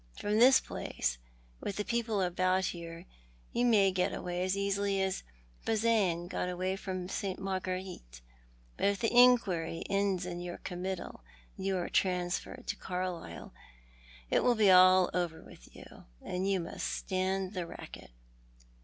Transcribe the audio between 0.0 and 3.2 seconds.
From this place^with the people about here—